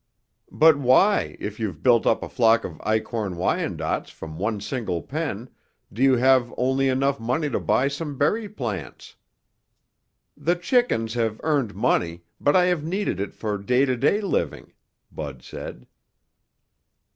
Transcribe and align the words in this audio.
"But 0.51 0.79
why, 0.79 1.37
if 1.39 1.59
you've 1.59 1.83
built 1.83 2.07
up 2.07 2.23
a 2.23 2.27
flock 2.27 2.63
of 2.63 2.79
Eichorn 2.81 3.35
Wyandottes 3.35 4.09
from 4.09 4.39
one 4.39 4.59
single 4.59 5.03
pen, 5.03 5.47
do 5.93 6.01
you 6.01 6.15
have 6.15 6.51
only 6.57 6.89
enough 6.89 7.19
money 7.19 7.51
to 7.51 7.59
buy 7.59 7.87
some 7.87 8.17
berry 8.17 8.49
plants?" 8.49 9.15
"The 10.35 10.55
chickens 10.55 11.13
have 11.13 11.39
earned 11.43 11.75
money, 11.75 12.23
but 12.39 12.55
I 12.55 12.65
have 12.65 12.83
needed 12.83 13.19
it 13.19 13.35
for 13.35 13.59
day 13.59 13.85
to 13.85 13.95
day 13.95 14.21
living," 14.21 14.73
Bud 15.11 15.43
said. 15.43 15.85